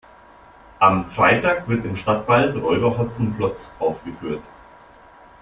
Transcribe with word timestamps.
Am 0.79 1.05
Freitag 1.05 1.67
wird 1.67 1.85
im 1.85 1.95
Stadtwald 1.95 2.55
Räuber 2.59 2.97
Hotzenplotz 2.97 3.75
aufgeführt. 3.77 4.41